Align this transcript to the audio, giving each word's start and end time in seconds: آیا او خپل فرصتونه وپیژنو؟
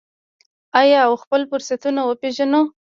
آیا 0.79 0.99
او 1.07 1.13
خپل 1.23 1.41
فرصتونه 1.51 2.01
وپیژنو؟ 2.05 2.61